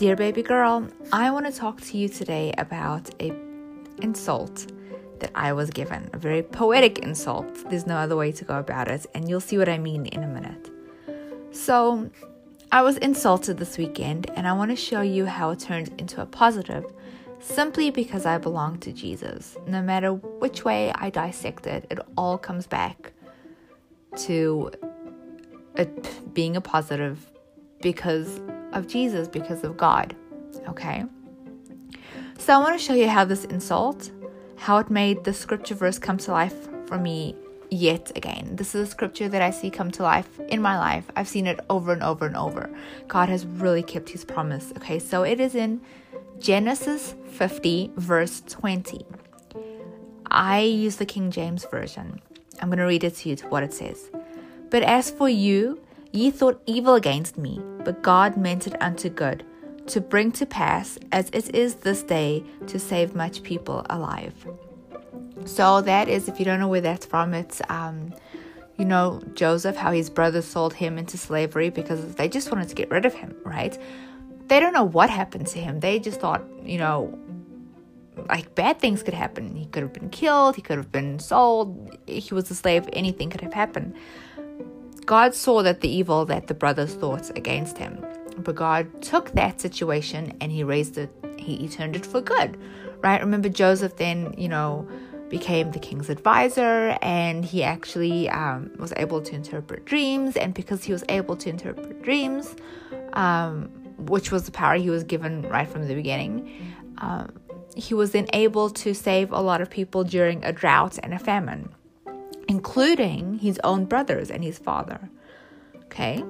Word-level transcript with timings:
Dear 0.00 0.16
baby 0.16 0.42
girl, 0.42 0.88
I 1.12 1.30
want 1.30 1.44
to 1.44 1.52
talk 1.52 1.82
to 1.82 1.98
you 1.98 2.08
today 2.08 2.54
about 2.56 3.10
a 3.20 3.34
insult 4.00 4.72
that 5.18 5.30
I 5.34 5.52
was 5.52 5.68
given, 5.68 6.08
a 6.14 6.16
very 6.16 6.42
poetic 6.42 7.00
insult. 7.00 7.68
There's 7.68 7.86
no 7.86 7.96
other 7.96 8.16
way 8.16 8.32
to 8.32 8.44
go 8.46 8.58
about 8.58 8.88
it, 8.88 9.04
and 9.12 9.28
you'll 9.28 9.42
see 9.42 9.58
what 9.58 9.68
I 9.68 9.76
mean 9.76 10.06
in 10.06 10.22
a 10.22 10.26
minute. 10.26 10.70
So, 11.50 12.08
I 12.72 12.80
was 12.80 12.96
insulted 12.96 13.58
this 13.58 13.76
weekend, 13.76 14.30
and 14.36 14.48
I 14.48 14.54
want 14.54 14.70
to 14.70 14.76
show 14.76 15.02
you 15.02 15.26
how 15.26 15.50
it 15.50 15.58
turned 15.58 15.92
into 16.00 16.22
a 16.22 16.24
positive 16.24 16.86
simply 17.38 17.90
because 17.90 18.24
I 18.24 18.38
belong 18.38 18.78
to 18.78 18.94
Jesus. 18.94 19.58
No 19.66 19.82
matter 19.82 20.14
which 20.14 20.64
way 20.64 20.92
I 20.94 21.10
dissect 21.10 21.66
it, 21.66 21.86
it 21.90 21.98
all 22.16 22.38
comes 22.38 22.66
back 22.66 23.12
to 24.16 24.70
it 25.76 26.32
being 26.32 26.56
a 26.56 26.62
positive 26.62 27.30
because 27.82 28.40
of 28.72 28.86
Jesus, 28.86 29.28
because 29.28 29.64
of 29.64 29.76
God. 29.76 30.14
Okay? 30.68 31.04
So 32.38 32.54
I 32.54 32.58
want 32.58 32.78
to 32.78 32.84
show 32.84 32.94
you 32.94 33.08
how 33.08 33.24
this 33.24 33.44
insult, 33.46 34.10
how 34.56 34.78
it 34.78 34.90
made 34.90 35.24
the 35.24 35.32
scripture 35.32 35.74
verse 35.74 35.98
come 35.98 36.16
to 36.18 36.32
life 36.32 36.68
for 36.86 36.98
me 36.98 37.36
yet 37.70 38.10
again. 38.16 38.56
This 38.56 38.74
is 38.74 38.88
a 38.88 38.90
scripture 38.90 39.28
that 39.28 39.42
I 39.42 39.50
see 39.50 39.70
come 39.70 39.90
to 39.92 40.02
life 40.02 40.40
in 40.48 40.60
my 40.60 40.78
life. 40.78 41.04
I've 41.16 41.28
seen 41.28 41.46
it 41.46 41.60
over 41.70 41.92
and 41.92 42.02
over 42.02 42.26
and 42.26 42.36
over. 42.36 42.70
God 43.08 43.28
has 43.28 43.46
really 43.46 43.82
kept 43.82 44.08
his 44.08 44.24
promise. 44.24 44.72
Okay, 44.76 44.98
so 44.98 45.22
it 45.22 45.40
is 45.40 45.54
in 45.54 45.80
Genesis 46.38 47.14
50, 47.32 47.92
verse 47.96 48.42
20. 48.48 49.04
I 50.30 50.60
use 50.60 50.96
the 50.96 51.06
King 51.06 51.30
James 51.30 51.64
Version. 51.70 52.20
I'm 52.60 52.68
going 52.68 52.78
to 52.78 52.84
read 52.84 53.04
it 53.04 53.16
to 53.16 53.28
you 53.28 53.36
to 53.36 53.48
what 53.48 53.62
it 53.62 53.72
says. 53.72 54.10
But 54.70 54.82
as 54.82 55.10
for 55.10 55.28
you, 55.28 55.80
ye 56.12 56.30
thought 56.30 56.62
evil 56.66 56.94
against 56.94 57.36
me, 57.36 57.60
but 57.84 58.02
God 58.02 58.36
meant 58.36 58.66
it 58.66 58.80
unto 58.80 59.08
good, 59.08 59.44
to 59.86 60.00
bring 60.00 60.32
to 60.32 60.46
pass, 60.46 60.98
as 61.12 61.30
it 61.30 61.54
is 61.54 61.76
this 61.76 62.02
day, 62.02 62.44
to 62.66 62.78
save 62.78 63.14
much 63.14 63.42
people 63.42 63.84
alive. 63.90 64.34
So 65.44 65.80
that 65.82 66.08
is, 66.08 66.28
if 66.28 66.38
you 66.38 66.44
don't 66.44 66.60
know 66.60 66.68
where 66.68 66.80
that's 66.80 67.06
from, 67.06 67.34
it's 67.34 67.62
um, 67.68 68.14
you 68.78 68.84
know 68.84 69.20
Joseph, 69.34 69.76
how 69.76 69.92
his 69.92 70.10
brothers 70.10 70.46
sold 70.46 70.74
him 70.74 70.98
into 70.98 71.16
slavery 71.18 71.70
because 71.70 72.14
they 72.14 72.28
just 72.28 72.50
wanted 72.50 72.68
to 72.68 72.74
get 72.74 72.90
rid 72.90 73.06
of 73.06 73.14
him, 73.14 73.34
right? 73.44 73.76
They 74.48 74.60
don't 74.60 74.72
know 74.72 74.84
what 74.84 75.10
happened 75.10 75.46
to 75.48 75.58
him. 75.58 75.80
They 75.80 75.98
just 75.98 76.20
thought, 76.20 76.44
you 76.64 76.78
know, 76.78 77.18
like 78.28 78.54
bad 78.54 78.80
things 78.80 79.02
could 79.02 79.14
happen. 79.14 79.54
He 79.54 79.66
could 79.66 79.82
have 79.82 79.92
been 79.92 80.10
killed. 80.10 80.56
He 80.56 80.62
could 80.62 80.76
have 80.76 80.92
been 80.92 81.18
sold. 81.18 81.96
He 82.06 82.34
was 82.34 82.50
a 82.50 82.54
slave. 82.54 82.88
Anything 82.92 83.30
could 83.30 83.40
have 83.40 83.54
happened. 83.54 83.94
God 85.10 85.34
saw 85.34 85.60
that 85.64 85.80
the 85.80 85.88
evil 85.88 86.24
that 86.26 86.46
the 86.46 86.54
brothers 86.54 86.94
thought 86.94 87.36
against 87.36 87.76
him, 87.76 87.98
but 88.38 88.54
God 88.54 89.02
took 89.02 89.32
that 89.32 89.60
situation 89.60 90.36
and 90.40 90.52
he 90.52 90.62
raised 90.62 90.96
it. 90.98 91.10
He, 91.36 91.56
he 91.56 91.68
turned 91.68 91.96
it 91.96 92.06
for 92.06 92.20
good, 92.20 92.56
right? 93.02 93.20
Remember 93.20 93.48
Joseph 93.48 93.96
then, 93.96 94.32
you 94.38 94.48
know 94.48 94.88
became 95.28 95.70
the 95.70 95.78
king's 95.78 96.10
advisor 96.10 96.98
and 97.02 97.44
he 97.44 97.62
actually 97.62 98.28
um, 98.30 98.68
was 98.80 98.92
able 98.96 99.22
to 99.22 99.32
interpret 99.32 99.84
dreams 99.84 100.36
and 100.36 100.54
because 100.54 100.82
he 100.82 100.92
was 100.92 101.04
able 101.08 101.36
to 101.36 101.48
interpret 101.48 102.02
dreams 102.02 102.56
um, 103.12 103.66
which 103.96 104.32
was 104.32 104.44
the 104.44 104.50
power 104.50 104.74
he 104.74 104.90
was 104.90 105.04
given 105.04 105.42
right 105.42 105.68
from 105.68 105.86
the 105.86 105.94
beginning 105.94 106.74
um, 106.98 107.30
he 107.76 107.94
was 107.94 108.10
then 108.10 108.26
able 108.32 108.68
to 108.68 108.92
save 108.92 109.30
a 109.30 109.40
lot 109.40 109.60
of 109.60 109.70
people 109.70 110.02
during 110.02 110.44
a 110.44 110.52
drought 110.52 110.98
and 111.00 111.14
a 111.14 111.18
famine 111.20 111.72
including 112.50 113.38
his 113.38 113.60
own 113.62 113.84
brothers 113.84 114.30
and 114.30 114.42
his 114.42 114.58
father 114.58 115.00
okay 115.84 116.22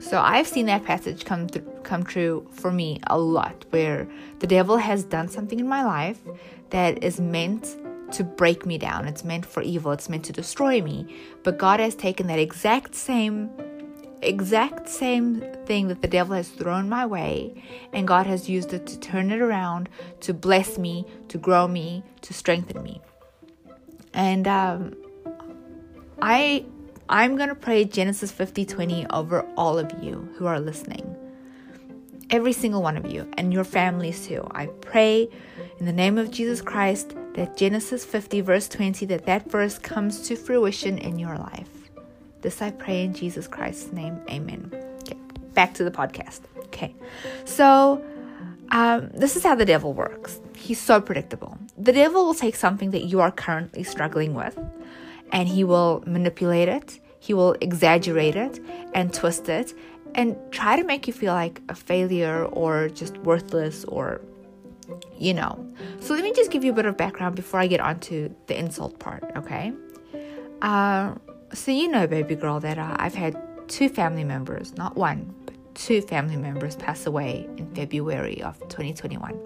so 0.00 0.20
I've 0.20 0.46
seen 0.46 0.66
that 0.66 0.84
passage 0.84 1.24
come 1.24 1.48
th- 1.48 1.64
come 1.82 2.04
true 2.04 2.46
for 2.52 2.70
me 2.70 3.00
a 3.08 3.18
lot 3.18 3.64
where 3.70 4.08
the 4.38 4.46
devil 4.46 4.76
has 4.76 5.02
done 5.04 5.28
something 5.28 5.58
in 5.58 5.68
my 5.68 5.82
life 5.84 6.20
that 6.70 7.02
is 7.02 7.18
meant 7.18 7.76
to 8.12 8.24
break 8.24 8.64
me 8.64 8.78
down. 8.78 9.06
It's 9.06 9.24
meant 9.24 9.44
for 9.44 9.62
evil. 9.62 9.92
It's 9.92 10.08
meant 10.08 10.24
to 10.26 10.32
destroy 10.32 10.80
me. 10.80 11.16
But 11.42 11.58
God 11.58 11.80
has 11.80 11.94
taken 11.94 12.26
that 12.28 12.38
exact 12.38 12.94
same 12.94 13.50
exact 14.20 14.88
same 14.88 15.44
thing 15.64 15.86
that 15.86 16.02
the 16.02 16.08
devil 16.08 16.34
has 16.34 16.48
thrown 16.48 16.88
my 16.88 17.06
way 17.06 17.62
and 17.92 18.08
God 18.08 18.26
has 18.26 18.48
used 18.48 18.72
it 18.72 18.84
to 18.84 18.98
turn 18.98 19.30
it 19.30 19.40
around 19.40 19.88
to 20.20 20.34
bless 20.34 20.76
me, 20.76 21.06
to 21.28 21.38
grow 21.38 21.68
me, 21.68 22.02
to 22.22 22.34
strengthen 22.34 22.82
me. 22.82 23.00
And 24.12 24.48
um, 24.48 24.96
I 26.20 26.64
I'm 27.08 27.36
going 27.36 27.48
to 27.48 27.54
pray 27.54 27.84
Genesis 27.84 28.30
50:20 28.32 29.06
over 29.12 29.42
all 29.56 29.78
of 29.78 29.90
you 30.02 30.28
who 30.36 30.46
are 30.46 30.60
listening. 30.60 31.16
Every 32.30 32.52
single 32.52 32.82
one 32.82 32.98
of 32.98 33.10
you 33.10 33.26
and 33.38 33.52
your 33.52 33.64
families 33.64 34.26
too. 34.26 34.46
I 34.50 34.66
pray 34.66 35.30
in 35.78 35.86
the 35.86 35.92
name 35.92 36.18
of 36.18 36.30
Jesus 36.30 36.60
Christ 36.60 37.14
that 37.34 37.56
Genesis 37.56 38.04
50, 38.04 38.42
verse 38.42 38.68
20, 38.68 39.06
that 39.06 39.24
that 39.24 39.50
verse 39.50 39.78
comes 39.78 40.20
to 40.28 40.36
fruition 40.36 40.98
in 40.98 41.18
your 41.18 41.36
life. 41.38 41.70
This 42.42 42.60
I 42.60 42.72
pray 42.72 43.04
in 43.04 43.14
Jesus 43.14 43.48
Christ's 43.48 43.92
name. 43.92 44.20
Amen. 44.28 44.70
Okay, 45.02 45.16
back 45.54 45.72
to 45.74 45.84
the 45.84 45.90
podcast. 45.90 46.40
Okay, 46.66 46.94
so 47.46 48.04
um, 48.70 49.08
this 49.14 49.34
is 49.36 49.42
how 49.42 49.54
the 49.54 49.64
devil 49.64 49.94
works. 49.94 50.40
He's 50.54 50.80
so 50.80 51.00
predictable. 51.00 51.56
The 51.78 51.92
devil 51.92 52.26
will 52.26 52.34
take 52.34 52.56
something 52.56 52.90
that 52.90 53.04
you 53.04 53.20
are 53.20 53.30
currently 53.30 53.84
struggling 53.84 54.34
with 54.34 54.58
and 55.32 55.48
he 55.48 55.64
will 55.64 56.02
manipulate 56.06 56.68
it, 56.68 57.00
he 57.20 57.34
will 57.34 57.54
exaggerate 57.60 58.36
it 58.36 58.60
and 58.94 59.12
twist 59.12 59.48
it 59.48 59.74
and 60.14 60.36
try 60.50 60.76
to 60.76 60.84
make 60.84 61.06
you 61.06 61.12
feel 61.12 61.34
like 61.34 61.60
a 61.68 61.74
failure 61.74 62.44
or 62.46 62.88
just 62.88 63.16
worthless 63.18 63.84
or 63.84 64.20
you 65.18 65.34
know. 65.34 65.66
So 66.00 66.14
let 66.14 66.22
me 66.22 66.32
just 66.32 66.50
give 66.50 66.64
you 66.64 66.72
a 66.72 66.74
bit 66.74 66.86
of 66.86 66.96
background 66.96 67.36
before 67.36 67.60
I 67.60 67.66
get 67.66 67.80
onto 67.80 68.34
the 68.46 68.58
insult 68.58 68.98
part, 68.98 69.24
okay? 69.36 69.72
Uh, 70.62 71.14
so 71.52 71.70
you 71.70 71.88
know, 71.88 72.06
baby 72.06 72.34
girl, 72.34 72.60
that 72.60 72.78
uh, 72.78 72.96
I've 72.98 73.14
had 73.14 73.36
two 73.68 73.88
family 73.88 74.24
members, 74.24 74.76
not 74.76 74.96
one, 74.96 75.34
but 75.44 75.54
two 75.74 76.00
family 76.00 76.36
members 76.36 76.76
pass 76.76 77.06
away 77.06 77.48
in 77.56 77.66
February 77.74 78.42
of 78.42 78.58
2021. 78.68 79.38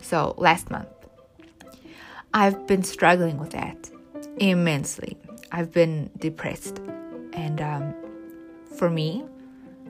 So 0.00 0.34
last 0.38 0.70
month. 0.70 0.88
I've 2.34 2.66
been 2.66 2.82
struggling 2.82 3.38
with 3.38 3.50
that 3.50 3.90
immensely. 4.38 5.16
I've 5.50 5.72
been 5.72 6.10
depressed. 6.18 6.80
And 7.32 7.60
um, 7.60 7.94
for 8.76 8.90
me, 8.90 9.24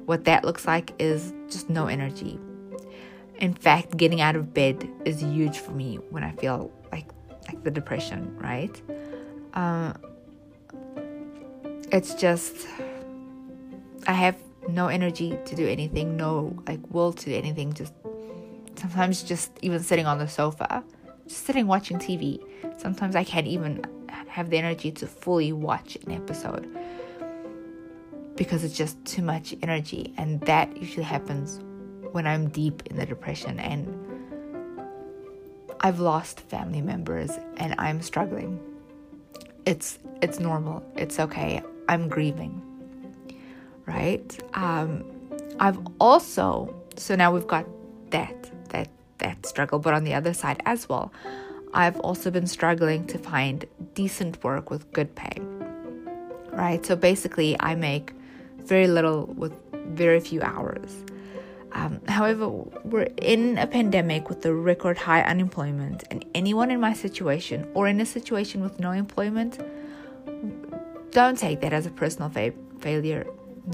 what 0.07 0.25
that 0.25 0.45
looks 0.45 0.67
like 0.67 0.93
is 0.99 1.33
just 1.49 1.71
no 1.71 1.87
energy, 1.87 2.39
in 3.43 3.55
fact, 3.55 3.97
getting 3.97 4.21
out 4.21 4.37
of 4.37 4.55
bed 4.55 4.89
is 5.05 5.21
huge 5.21 5.59
for 5.59 5.73
me 5.73 5.97
when 6.11 6.23
I 6.23 6.31
feel 6.31 6.71
like 6.93 7.07
like 7.49 7.65
the 7.65 7.73
depression, 7.73 8.37
right? 8.39 8.81
Uh, 9.53 9.95
it's 11.91 12.15
just 12.15 12.69
I 14.07 14.13
have 14.13 14.37
no 14.69 14.87
energy 14.87 15.37
to 15.45 15.57
do 15.57 15.67
anything, 15.67 16.17
no 16.17 16.57
like 16.69 16.79
will 16.91 17.13
to 17.13 17.25
do 17.25 17.35
anything. 17.35 17.73
Just 17.73 17.93
sometimes 18.77 19.25
just 19.25 19.51
even 19.61 19.81
sitting 19.81 20.07
on 20.07 20.19
the 20.19 20.29
sofa, 20.29 20.85
just 21.27 21.45
sitting 21.45 21.67
watching 21.67 21.99
TV. 21.99 22.41
Sometimes 22.79 23.17
I 23.17 23.25
can't 23.25 23.49
even 23.49 23.85
have 24.33 24.49
the 24.49 24.57
energy 24.57 24.91
to 24.91 25.07
fully 25.07 25.53
watch 25.53 25.97
an 26.07 26.13
episode 26.13 26.67
because 28.35 28.65
it's 28.65 28.77
just 28.77 29.03
too 29.05 29.23
much 29.23 29.55
energy, 29.63 30.15
and 30.17 30.41
that 30.43 30.75
usually 30.77 31.05
happens 31.05 31.61
when 32.13 32.27
I'm 32.27 32.49
deep 32.49 32.83
in 32.87 32.97
the 32.97 33.07
depression 33.07 33.61
and 33.61 33.87
I've 35.81 36.01
lost 36.01 36.41
family 36.41 36.81
members 36.81 37.31
and 37.59 37.75
I'm 37.79 38.01
struggling. 38.01 38.59
It's 39.67 39.99
it's 40.23 40.39
normal. 40.39 40.83
It's 40.97 41.19
okay. 41.21 41.63
I'm 41.89 42.09
grieving. 42.09 42.63
Right? 43.87 44.39
Um 44.55 45.05
I've 45.61 45.79
also 46.01 46.75
so 46.97 47.17
now 47.17 47.33
we've 47.33 47.47
got 47.47 47.67
that 48.11 48.51
that 48.71 48.89
that 49.19 49.45
struggle 49.47 49.79
but 49.79 49.93
on 49.95 50.05
the 50.05 50.15
other 50.15 50.35
side 50.35 50.63
as 50.67 50.89
well. 50.89 51.13
I've 51.75 51.99
also 52.01 52.31
been 52.31 52.47
struggling 52.47 53.07
to 53.07 53.19
find 53.19 53.65
decent 53.95 54.43
work 54.45 54.71
with 54.71 54.91
good 54.93 55.15
pay. 55.15 55.41
Right? 56.51 56.85
So 56.85 56.97
basically 56.97 57.57
I 57.61 57.75
make 57.75 58.13
very 58.59 58.87
little 58.87 59.27
with 59.27 59.53
very 59.73 60.21
few 60.21 60.43
hours. 60.43 61.05
Um, 61.73 62.01
however, 62.07 62.49
we're 62.85 63.09
in 63.17 63.57
a 63.57 63.67
pandemic 63.67 64.29
with 64.29 64.45
a 64.45 64.55
record 64.55 64.99
high 64.99 65.23
unemployment, 65.23 66.05
and 66.11 66.25
anyone 66.35 66.71
in 66.71 66.81
my 66.81 66.93
situation 66.93 67.67
or 67.73 67.89
in 67.89 67.99
a 68.01 68.07
situation 68.07 68.63
with 68.63 68.79
no 68.79 68.91
employment, 68.91 69.59
don't 71.13 71.39
take 71.39 71.61
that 71.63 71.73
as 71.73 71.87
a 71.87 71.91
personal 71.91 72.29
fa- 72.29 72.53
failure. 72.81 73.27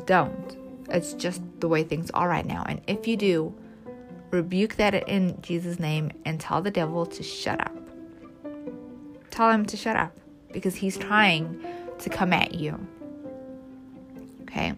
Don't. 0.07 0.57
It's 0.91 1.13
just 1.15 1.43
the 1.61 1.69
way 1.69 1.83
things 1.83 2.11
are 2.13 2.29
right 2.29 2.47
now. 2.47 2.63
And 2.67 2.81
if 2.87 3.09
you 3.09 3.17
do, 3.17 3.55
rebuke 4.31 4.77
that 4.77 4.95
in 5.09 5.41
Jesus' 5.43 5.81
name 5.81 6.13
and 6.25 6.39
tell 6.39 6.63
the 6.63 6.71
devil 6.71 7.05
to 7.07 7.23
shut 7.23 7.61
up. 7.61 7.78
Tell 9.39 9.53
him 9.53 9.67
to 9.67 9.77
shut 9.77 9.95
up 9.95 10.19
because 10.53 10.75
he's 10.75 10.99
trying 10.99 11.65
to 12.01 12.11
come 12.11 12.33
at 12.33 12.57
you. 12.57 12.77
Okay? 14.43 14.73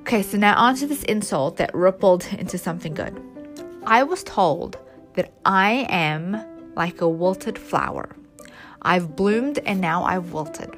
Okay, 0.00 0.22
so 0.24 0.36
now 0.36 0.56
onto 0.56 0.88
this 0.88 1.04
insult 1.04 1.58
that 1.58 1.72
rippled 1.72 2.26
into 2.36 2.58
something 2.58 2.94
good. 2.94 3.16
I 3.86 4.02
was 4.02 4.24
told 4.24 4.76
that 5.14 5.32
I 5.44 5.86
am 5.88 6.44
like 6.74 7.00
a 7.00 7.08
wilted 7.08 7.56
flower. 7.56 8.16
I've 8.82 9.14
bloomed 9.14 9.60
and 9.60 9.80
now 9.80 10.02
I've 10.02 10.32
wilted. 10.32 10.74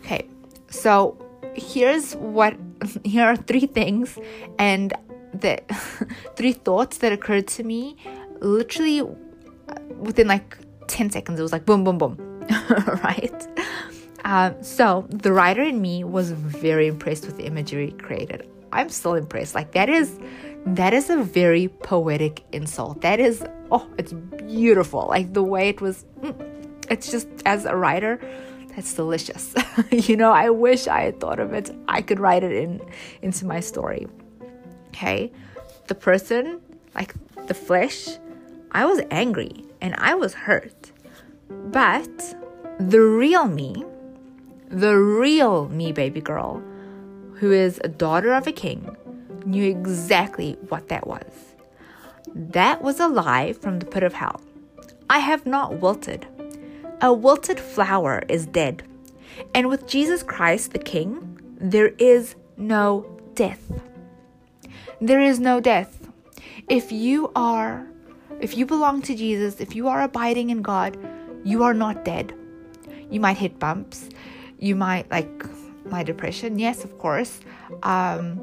Okay, 0.00 0.26
so 0.68 1.16
here's 1.54 2.16
what 2.16 2.56
here 3.04 3.22
are 3.22 3.36
three 3.36 3.66
things 3.66 4.18
and 4.58 4.92
the 5.32 5.60
three 6.34 6.54
thoughts 6.54 6.98
that 6.98 7.12
occurred 7.12 7.46
to 7.46 7.62
me 7.62 7.96
literally 8.40 9.02
within 9.96 10.26
like 10.26 10.58
10 10.90 11.10
seconds. 11.10 11.38
It 11.38 11.42
was 11.42 11.52
like 11.52 11.64
boom, 11.64 11.84
boom, 11.84 11.98
boom, 11.98 12.16
right? 13.04 13.48
Um, 14.24 14.62
so 14.62 15.06
the 15.08 15.32
writer 15.32 15.62
in 15.62 15.80
me 15.80 16.04
was 16.04 16.32
very 16.32 16.86
impressed 16.86 17.24
with 17.26 17.36
the 17.36 17.44
imagery 17.44 17.92
created. 17.92 18.48
I'm 18.72 18.88
still 18.88 19.14
impressed. 19.14 19.54
Like 19.54 19.72
that 19.72 19.88
is 19.88 20.18
that 20.66 20.92
is 20.92 21.08
a 21.08 21.16
very 21.22 21.68
poetic 21.68 22.44
insult. 22.52 23.00
That 23.00 23.18
is 23.18 23.44
oh, 23.70 23.88
it's 23.98 24.12
beautiful. 24.12 25.06
Like 25.08 25.32
the 25.32 25.42
way 25.42 25.68
it 25.68 25.80
was 25.80 26.04
mm, 26.20 26.34
it's 26.90 27.10
just 27.10 27.28
as 27.46 27.64
a 27.64 27.74
writer, 27.74 28.20
that's 28.74 28.92
delicious. 28.94 29.54
you 29.90 30.16
know, 30.16 30.32
I 30.32 30.50
wish 30.50 30.86
I 30.86 31.02
had 31.02 31.20
thought 31.20 31.40
of 31.40 31.52
it. 31.52 31.70
I 31.88 32.02
could 32.02 32.20
write 32.20 32.44
it 32.44 32.52
in 32.52 32.80
into 33.22 33.46
my 33.46 33.60
story. 33.60 34.06
Okay? 34.88 35.32
The 35.86 35.94
person, 35.94 36.60
like 36.94 37.14
the 37.46 37.54
flesh, 37.54 38.08
I 38.72 38.84
was 38.84 39.00
angry 39.10 39.69
and 39.80 39.94
I 39.98 40.14
was 40.14 40.34
hurt. 40.34 40.92
But 41.48 42.36
the 42.78 43.00
real 43.00 43.46
me, 43.46 43.84
the 44.68 44.96
real 44.96 45.68
me, 45.68 45.92
baby 45.92 46.20
girl, 46.20 46.62
who 47.34 47.52
is 47.52 47.80
a 47.82 47.88
daughter 47.88 48.32
of 48.32 48.46
a 48.46 48.52
king, 48.52 48.96
knew 49.44 49.68
exactly 49.68 50.56
what 50.68 50.88
that 50.88 51.06
was. 51.06 51.54
That 52.34 52.82
was 52.82 53.00
a 53.00 53.08
lie 53.08 53.52
from 53.54 53.78
the 53.78 53.86
pit 53.86 54.02
of 54.02 54.14
hell. 54.14 54.40
I 55.08 55.18
have 55.18 55.46
not 55.46 55.80
wilted. 55.80 56.26
A 57.00 57.12
wilted 57.12 57.58
flower 57.58 58.22
is 58.28 58.46
dead. 58.46 58.82
And 59.54 59.68
with 59.68 59.86
Jesus 59.86 60.22
Christ 60.22 60.72
the 60.72 60.78
King, 60.78 61.38
there 61.58 61.88
is 61.98 62.36
no 62.56 63.06
death. 63.34 63.72
There 65.00 65.20
is 65.20 65.40
no 65.40 65.60
death. 65.60 66.08
If 66.68 66.92
you 66.92 67.32
are, 67.34 67.86
if 68.40 68.56
you 68.56 68.66
belong 68.66 69.02
to 69.02 69.14
Jesus, 69.14 69.60
if 69.60 69.76
you 69.76 69.88
are 69.88 70.02
abiding 70.02 70.50
in 70.50 70.62
God, 70.62 70.96
you 71.44 71.62
are 71.62 71.74
not 71.74 72.04
dead. 72.04 72.34
You 73.10 73.20
might 73.20 73.36
hit 73.36 73.58
bumps. 73.58 74.08
You 74.58 74.76
might, 74.76 75.10
like 75.10 75.44
my 75.84 76.02
depression, 76.02 76.58
yes, 76.58 76.84
of 76.84 76.98
course. 76.98 77.40
Um, 77.82 78.40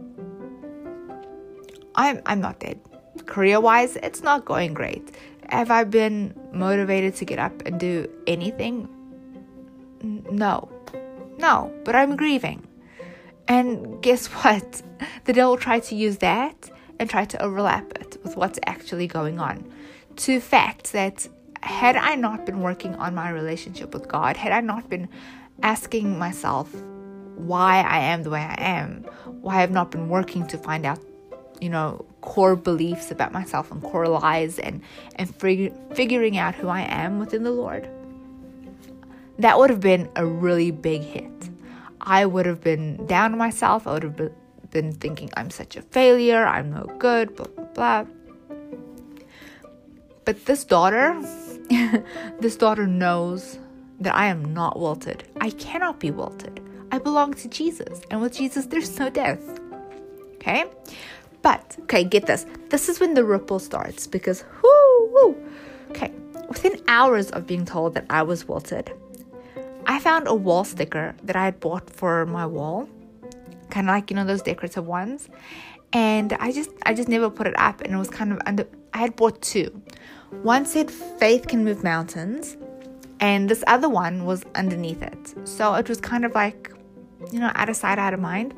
I'm, 1.96 2.22
I'm 2.26 2.42
not 2.42 2.60
dead. 2.60 2.80
Career 3.26 3.60
wise, 3.60 3.98
it's 3.98 4.22
not 4.22 4.46
going 4.46 4.74
great. 4.74 5.16
Have 5.50 5.72
I 5.72 5.84
been 5.84 6.34
motivated 6.52 7.16
to 7.16 7.26
get 7.26 7.40
up 7.40 7.62
and 7.66 7.80
do 7.80 8.10
anything? 8.28 8.90
No. 10.02 10.70
No, 11.38 11.74
but 11.86 11.96
I'm 11.96 12.16
grieving. 12.16 12.68
And 13.48 14.02
guess 14.02 14.28
what? 14.44 14.82
The 15.26 15.34
devil 15.34 15.58
tried 15.58 15.84
to 15.84 15.96
use 15.96 16.18
that 16.18 16.70
and 17.00 17.10
try 17.10 17.26
to 17.26 17.42
overlap 17.42 17.92
it 18.00 18.18
with 18.24 18.36
what's 18.36 18.60
actually 18.66 19.08
going 19.08 19.40
on. 19.40 19.72
To 20.18 20.40
fact 20.40 20.94
that 20.94 21.28
had 21.62 21.96
I 21.96 22.16
not 22.16 22.46
been 22.46 22.62
working 22.62 22.96
on 22.96 23.14
my 23.16 23.30
relationship 23.30 23.94
with 23.94 24.08
God, 24.08 24.38
had 24.38 24.52
I 24.52 24.62
not 24.62 24.90
been 24.90 25.10
asking 25.62 26.18
myself 26.18 26.74
why 27.36 27.82
I 27.82 28.00
am 28.00 28.24
the 28.24 28.30
way 28.30 28.42
I 28.42 28.56
am, 28.58 29.04
why 29.42 29.62
I've 29.62 29.72
not 29.72 29.92
been 29.92 30.10
working 30.10 30.48
to 30.48 30.58
find 30.58 30.86
out, 30.86 31.00
you 31.62 31.70
know, 31.70 32.06
core 32.22 32.56
beliefs 32.56 33.12
about 33.12 33.32
myself 33.32 33.72
and 33.72 33.82
core 33.82 34.08
lies 34.08 34.60
and 34.60 34.82
and 35.16 35.34
fig- 35.36 35.74
figuring 35.94 36.38
out 36.38 36.56
who 36.56 36.68
I 36.68 36.82
am 36.82 37.20
within 37.20 37.44
the 37.44 37.52
Lord, 37.52 37.88
that 39.38 39.58
would 39.58 39.70
have 39.70 39.82
been 39.82 40.10
a 40.16 40.26
really 40.26 40.72
big 40.72 41.04
hit. 41.04 41.32
I 42.02 42.26
would 42.26 42.46
have 42.46 42.62
been 42.62 43.06
down 43.06 43.34
on 43.34 43.38
myself. 43.38 43.86
I 43.86 43.94
would 43.94 44.04
have 44.04 44.16
been, 44.16 44.34
been 44.72 44.94
thinking 44.94 45.30
I'm 45.38 45.52
such 45.52 45.76
a 45.76 45.82
failure. 45.82 46.46
I'm 46.46 46.72
no 46.72 46.86
good. 46.98 47.36
Blah 47.36 47.48
blah 47.48 47.66
blah. 47.66 48.06
But 50.28 50.44
this 50.46 50.66
daughter, 50.66 51.18
this 52.42 52.58
daughter 52.58 52.86
knows 52.86 53.60
that 54.02 54.14
I 54.14 54.26
am 54.26 54.54
not 54.54 54.78
wilted. 54.78 55.24
I 55.40 55.52
cannot 55.52 56.02
be 56.02 56.12
wilted. 56.12 56.60
I 56.92 57.00
belong 57.00 57.34
to 57.36 57.48
Jesus, 57.48 58.02
and 58.12 58.20
with 58.20 58.34
Jesus, 58.34 58.66
there's 58.66 59.00
no 59.00 59.10
death. 59.10 59.40
Okay? 60.36 60.66
But, 61.42 61.78
okay, 61.84 62.04
get 62.04 62.26
this. 62.26 62.46
This 62.68 62.90
is 62.90 63.00
when 63.00 63.14
the 63.14 63.24
ripple 63.24 63.60
starts 63.60 64.06
because, 64.06 64.44
whoo, 64.62 65.10
whoo. 65.14 65.38
Okay, 65.92 66.12
within 66.50 66.82
hours 66.90 67.32
of 67.32 67.48
being 67.48 67.64
told 67.64 67.94
that 67.94 68.06
I 68.10 68.22
was 68.24 68.50
wilted, 68.50 68.92
I 69.86 69.98
found 69.98 70.28
a 70.28 70.36
wall 70.36 70.66
sticker 70.66 71.16
that 71.24 71.38
I 71.38 71.46
had 71.46 71.62
bought 71.62 71.90
for 71.90 72.26
my 72.26 72.46
wall, 72.46 72.90
kind 73.70 73.88
of 73.88 73.96
like 73.96 74.12
you 74.12 74.18
know 74.18 74.26
those 74.26 74.42
decorative 74.42 74.86
ones, 74.86 75.30
and 75.94 76.34
I 76.34 76.52
just 76.52 76.70
I 76.86 76.94
just 76.94 77.10
never 77.10 77.30
put 77.30 77.48
it 77.48 77.58
up, 77.58 77.82
and 77.82 77.94
it 77.94 77.98
was 77.98 78.10
kind 78.10 78.32
of 78.32 78.40
under. 78.46 78.68
I 78.94 79.00
had 79.00 79.16
bought 79.16 79.42
two. 79.42 79.82
One 80.44 80.66
said 80.66 80.92
"Faith 80.92 81.48
can 81.48 81.64
move 81.64 81.84
mountains," 81.84 82.58
and 83.20 83.50
this 83.50 83.64
other 83.68 83.90
one 83.90 84.26
was 84.26 84.44
underneath 84.56 85.02
it. 85.02 85.48
So 85.48 85.74
it 85.76 85.88
was 85.90 86.00
kind 86.00 86.26
of 86.26 86.34
like, 86.34 86.72
you 87.32 87.40
know, 87.40 87.52
out 87.56 87.70
of 87.70 87.76
sight, 87.76 88.00
out 88.00 88.14
of 88.14 88.20
mind. 88.20 88.54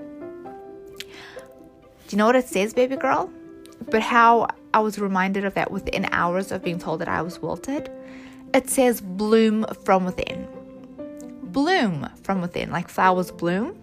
Do 0.98 2.16
you 2.16 2.18
know 2.18 2.26
what 2.26 2.36
it 2.36 2.48
says, 2.48 2.74
baby 2.74 2.96
girl? 2.96 3.30
But 3.92 4.02
how 4.02 4.48
I 4.74 4.80
was 4.80 5.00
reminded 5.00 5.46
of 5.46 5.54
that 5.54 5.72
within 5.72 6.08
hours 6.12 6.52
of 6.52 6.64
being 6.64 6.80
told 6.80 7.02
that 7.02 7.08
I 7.08 7.22
was 7.22 7.40
wilted. 7.40 7.92
It 8.52 8.68
says 8.70 9.00
bloom 9.00 9.66
from 9.86 10.06
within 10.06 10.48
bloom 11.52 12.08
from 12.24 12.42
within, 12.42 12.72
like 12.72 12.90
flowers 12.90 13.32
bloom. 13.32 13.78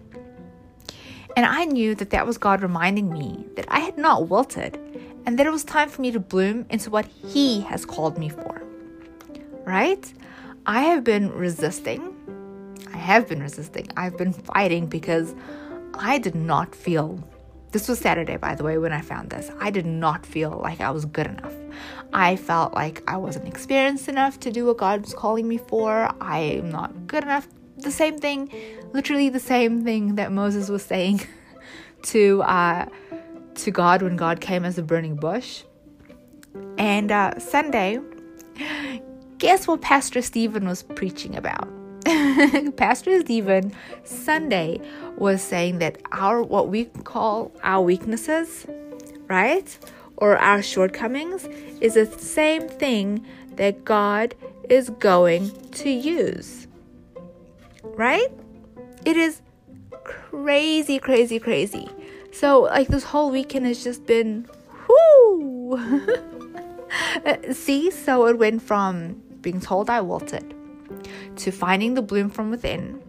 And 1.37 1.45
I 1.45 1.65
knew 1.65 1.93
that 1.93 2.09
that 2.09 2.25
was 2.25 2.39
God 2.39 2.63
reminding 2.63 3.13
me 3.13 3.45
that 3.57 3.65
I 3.69 3.81
had 3.81 3.95
not 3.95 4.27
wilted 4.27 4.79
and 5.27 5.37
that 5.37 5.45
it 5.45 5.51
was 5.51 5.63
time 5.63 5.87
for 5.87 6.01
me 6.01 6.09
to 6.09 6.19
bloom 6.19 6.65
into 6.71 6.89
what 6.89 7.05
He 7.05 7.61
has 7.61 7.85
called 7.85 8.17
me 8.17 8.27
for. 8.27 8.63
Right? 9.63 10.11
I 10.65 10.81
have 10.81 11.03
been 11.03 11.31
resisting. 11.31 12.15
I 12.91 12.97
have 12.97 13.27
been 13.27 13.43
resisting. 13.43 13.87
I've 13.95 14.17
been 14.17 14.33
fighting 14.33 14.87
because 14.87 15.35
I 15.93 16.17
did 16.17 16.33
not 16.33 16.73
feel. 16.73 17.23
This 17.71 17.87
was 17.87 17.99
Saturday, 17.99 18.37
by 18.37 18.55
the 18.55 18.63
way, 18.63 18.79
when 18.79 18.91
I 18.91 19.01
found 19.01 19.29
this. 19.29 19.51
I 19.59 19.69
did 19.69 19.85
not 19.85 20.25
feel 20.25 20.59
like 20.63 20.81
I 20.81 20.89
was 20.89 21.05
good 21.05 21.27
enough. 21.27 21.53
I 22.13 22.35
felt 22.35 22.73
like 22.73 23.03
I 23.07 23.17
wasn't 23.17 23.47
experienced 23.47 24.09
enough 24.09 24.39
to 24.39 24.51
do 24.51 24.65
what 24.65 24.77
God 24.77 25.01
was 25.01 25.13
calling 25.13 25.47
me 25.47 25.59
for. 25.59 26.11
I 26.19 26.39
am 26.39 26.71
not 26.71 27.05
good 27.05 27.21
enough 27.21 27.47
the 27.77 27.91
same 27.91 28.17
thing, 28.17 28.51
literally 28.93 29.29
the 29.29 29.39
same 29.39 29.83
thing 29.83 30.15
that 30.15 30.31
Moses 30.31 30.69
was 30.69 30.83
saying 30.83 31.21
to 32.03 32.41
uh, 32.43 32.85
to 33.55 33.71
God 33.71 34.01
when 34.01 34.15
God 34.15 34.41
came 34.41 34.65
as 34.65 34.77
a 34.77 34.83
burning 34.83 35.15
bush. 35.15 35.63
And 36.77 37.11
uh, 37.11 37.37
Sunday, 37.39 37.99
guess 39.37 39.67
what 39.67 39.81
Pastor 39.81 40.21
Stephen 40.21 40.67
was 40.67 40.83
preaching 40.83 41.35
about? 41.35 41.67
Pastor 42.77 43.19
Stephen 43.21 43.73
Sunday 44.03 44.79
was 45.17 45.41
saying 45.41 45.79
that 45.79 45.99
our 46.11 46.41
what 46.41 46.69
we 46.69 46.85
call 46.85 47.51
our 47.63 47.81
weaknesses, 47.81 48.65
right? 49.27 49.77
Or 50.17 50.37
our 50.37 50.61
shortcomings 50.61 51.45
is 51.81 51.93
the 51.95 52.05
same 52.05 52.67
thing 52.67 53.25
that 53.55 53.83
God 53.85 54.35
is 54.69 54.89
going 54.91 55.51
to 55.71 55.89
use 55.89 56.66
right? 57.95 58.29
It 59.05 59.17
is 59.17 59.41
crazy, 60.03 60.99
crazy, 60.99 61.39
crazy. 61.39 61.87
So, 62.31 62.61
like, 62.61 62.87
this 62.87 63.03
whole 63.03 63.31
weekend 63.31 63.65
has 63.65 63.83
just 63.83 64.05
been 64.05 64.47
whoo. 64.87 65.79
See, 67.51 67.91
so 67.91 68.27
it 68.27 68.37
went 68.37 68.61
from 68.61 69.21
being 69.41 69.59
told 69.59 69.89
I 69.89 70.01
wilted 70.01 70.53
to 71.37 71.51
finding 71.51 71.93
the 71.93 72.01
bloom 72.01 72.29
from 72.29 72.49
within 72.49 73.01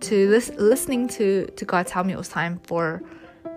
to 0.00 0.28
lis- 0.28 0.52
listening 0.56 1.08
to, 1.08 1.46
to 1.46 1.64
God 1.64 1.86
tell 1.86 2.04
me 2.04 2.12
it 2.12 2.16
was 2.16 2.28
time 2.28 2.60
for 2.64 3.02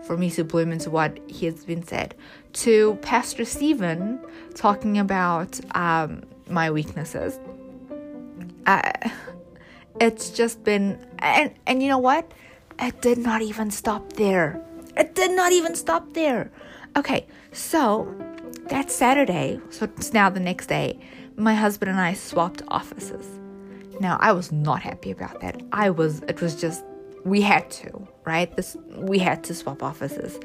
for 0.04 0.16
me 0.16 0.30
to 0.32 0.44
bloom 0.44 0.72
into 0.72 0.90
what 0.90 1.18
he 1.28 1.46
has 1.46 1.66
been 1.66 1.84
said 1.84 2.16
to 2.54 2.96
pastor 3.02 3.44
stephen 3.44 4.20
talking 4.54 4.98
about 4.98 5.60
um, 5.76 6.24
my 6.50 6.70
weaknesses 6.72 7.40
it's 10.00 10.30
just 10.30 10.64
been 10.64 11.06
and 11.20 11.54
and 11.66 11.82
you 11.82 11.90
know 11.90 11.98
what? 11.98 12.32
It 12.80 13.02
did 13.02 13.18
not 13.18 13.42
even 13.42 13.72
stop 13.72 14.14
there. 14.14 14.62
It 14.96 15.16
did 15.16 15.32
not 15.32 15.52
even 15.52 15.76
stop 15.76 16.14
there. 16.14 16.52
Okay, 16.96 17.28
so 17.52 18.16
that 18.70 18.92
Saturday, 18.92 19.60
so 19.70 19.86
it's 19.86 20.14
now 20.14 20.30
the 20.30 20.40
next 20.40 20.68
day, 20.68 21.00
my 21.36 21.54
husband 21.54 21.92
and 21.92 22.00
I 22.00 22.14
swapped 22.14 22.64
offices. 22.68 23.26
Now, 24.00 24.18
I 24.20 24.32
was 24.32 24.52
not 24.52 24.82
happy 24.82 25.12
about 25.12 25.42
that. 25.42 25.62
I 25.72 25.90
was, 25.90 26.22
it 26.24 26.42
was 26.42 26.60
just, 26.60 26.84
we 27.24 27.42
had 27.42 27.70
to, 27.72 28.08
right? 28.26 28.56
This 28.56 28.78
we 28.96 29.20
had 29.20 29.44
to 29.46 29.56
swap 29.56 29.84
offices. 29.84 30.40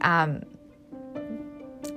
Um, 0.00 0.42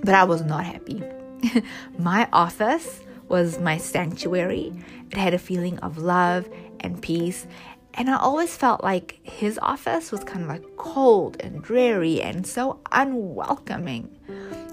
but 0.04 0.16
I 0.16 0.24
was 0.24 0.42
not 0.44 0.66
happy. 0.66 1.04
my 2.00 2.28
office 2.34 3.02
was 3.28 3.60
my 3.60 3.78
sanctuary. 3.78 4.74
It 5.12 5.18
had 5.18 5.34
a 5.34 5.40
feeling 5.40 5.78
of 5.80 5.98
love 5.98 6.48
and 6.82 7.02
peace. 7.02 7.48
And 7.94 8.10
I 8.10 8.18
always 8.18 8.56
felt 8.56 8.84
like 8.84 9.20
his 9.24 9.58
office 9.62 10.12
was 10.12 10.24
kind 10.24 10.44
of 10.44 10.50
like 10.50 10.78
cold 10.78 11.38
and 11.40 11.64
dreary 11.64 12.22
and 12.22 12.46
so 12.46 12.80
unwelcoming, 12.92 14.16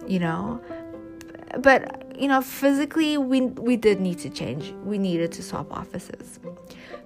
you 0.07 0.19
know. 0.19 0.61
But 1.59 2.03
you 2.19 2.29
know, 2.29 2.43
physically 2.43 3.17
we 3.17 3.43
we 3.43 3.77
did 3.77 4.01
need 4.01 4.19
to 4.21 4.31
change. 4.31 4.73
We 4.85 4.99
needed 4.99 5.33
to 5.33 5.43
swap 5.43 5.73
offices. 5.73 6.39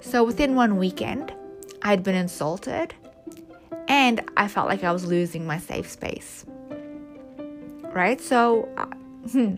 So 0.00 0.24
within 0.24 0.54
one 0.54 0.76
weekend, 0.76 1.32
I'd 1.82 2.02
been 2.02 2.14
insulted 2.14 2.94
and 3.88 4.22
I 4.36 4.48
felt 4.48 4.68
like 4.68 4.84
I 4.84 4.92
was 4.92 5.06
losing 5.06 5.46
my 5.46 5.58
safe 5.58 5.88
space. 5.88 6.44
Right? 7.94 8.20
So 8.20 8.68
uh, 8.76 8.86
hmm, 9.30 9.54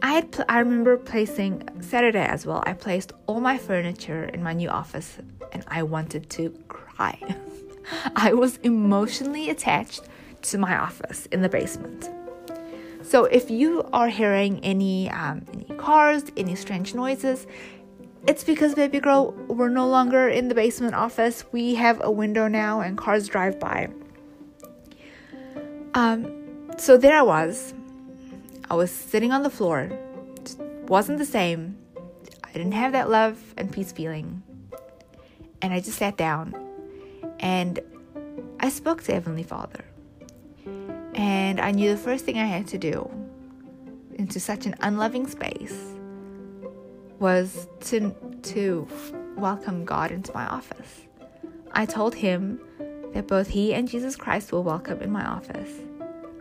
I 0.00 0.12
had 0.12 0.32
pl- 0.32 0.44
I 0.48 0.58
remember 0.60 0.96
placing 0.96 1.68
Saturday 1.80 2.24
as 2.24 2.46
well. 2.46 2.62
I 2.66 2.72
placed 2.72 3.12
all 3.26 3.40
my 3.40 3.58
furniture 3.58 4.24
in 4.24 4.42
my 4.42 4.52
new 4.52 4.68
office 4.68 5.18
and 5.52 5.64
I 5.68 5.82
wanted 5.82 6.30
to 6.30 6.50
cry. 6.68 7.18
I 8.16 8.32
was 8.32 8.58
emotionally 8.58 9.50
attached 9.50 10.02
to 10.42 10.58
my 10.58 10.76
office 10.76 11.26
in 11.26 11.42
the 11.42 11.48
basement. 11.48 12.08
So 13.02 13.24
if 13.24 13.50
you 13.50 13.88
are 13.92 14.08
hearing 14.08 14.60
any 14.60 15.10
um, 15.10 15.44
any 15.52 15.64
cars, 15.76 16.24
any 16.36 16.54
strange 16.54 16.94
noises, 16.94 17.46
it's 18.26 18.44
because 18.44 18.74
baby 18.74 19.00
girl 19.00 19.32
we're 19.48 19.68
no 19.68 19.88
longer 19.88 20.28
in 20.28 20.48
the 20.48 20.54
basement 20.54 20.94
office. 20.94 21.44
We 21.52 21.74
have 21.74 22.00
a 22.02 22.10
window 22.10 22.48
now 22.48 22.80
and 22.80 22.96
cars 22.96 23.28
drive 23.28 23.58
by. 23.58 23.90
Um 25.94 26.42
so 26.78 26.96
there 26.96 27.18
I 27.18 27.22
was. 27.22 27.74
I 28.72 28.74
was 28.74 28.90
sitting 28.90 29.32
on 29.32 29.42
the 29.42 29.50
floor. 29.50 29.90
It 30.40 30.56
wasn't 30.88 31.18
the 31.18 31.26
same. 31.26 31.76
I 32.42 32.50
didn't 32.54 32.72
have 32.72 32.92
that 32.92 33.10
love 33.10 33.38
and 33.58 33.70
peace 33.70 33.92
feeling. 33.92 34.42
And 35.60 35.74
I 35.74 35.80
just 35.80 35.98
sat 35.98 36.16
down 36.16 36.54
and 37.38 37.80
I 38.60 38.70
spoke 38.70 39.02
to 39.02 39.12
Heavenly 39.12 39.42
Father. 39.42 39.84
And 41.14 41.60
I 41.60 41.72
knew 41.72 41.90
the 41.90 41.98
first 41.98 42.24
thing 42.24 42.38
I 42.38 42.46
had 42.46 42.66
to 42.68 42.78
do 42.78 43.10
into 44.14 44.40
such 44.40 44.64
an 44.64 44.74
unloving 44.80 45.26
space 45.26 45.78
was 47.18 47.68
to 47.80 48.16
to 48.54 48.88
welcome 49.36 49.84
God 49.84 50.10
into 50.10 50.32
my 50.32 50.46
office. 50.46 51.02
I 51.72 51.84
told 51.84 52.14
him 52.14 52.58
that 53.12 53.26
both 53.26 53.48
he 53.48 53.74
and 53.74 53.86
Jesus 53.86 54.16
Christ 54.16 54.50
were 54.50 54.62
welcome 54.62 55.02
in 55.02 55.12
my 55.12 55.26
office. 55.26 55.68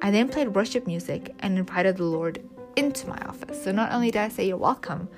I 0.01 0.11
then 0.11 0.29
played 0.29 0.49
worship 0.55 0.87
music 0.87 1.33
and 1.39 1.57
invited 1.57 1.97
the 1.97 2.03
Lord 2.03 2.43
into 2.75 3.07
my 3.07 3.19
office. 3.27 3.63
So 3.63 3.71
not 3.71 3.91
only 3.91 4.11
did 4.11 4.21
I 4.21 4.29
say 4.29 4.47
you're 4.47 4.57
welcome, 4.57 5.09